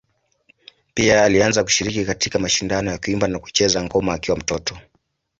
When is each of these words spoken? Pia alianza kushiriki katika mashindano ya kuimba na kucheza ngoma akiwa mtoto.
Pia 0.93 1.23
alianza 1.23 1.63
kushiriki 1.63 2.05
katika 2.05 2.39
mashindano 2.39 2.91
ya 2.91 2.97
kuimba 2.97 3.27
na 3.27 3.39
kucheza 3.39 3.83
ngoma 3.83 4.13
akiwa 4.13 4.37
mtoto. 4.37 4.77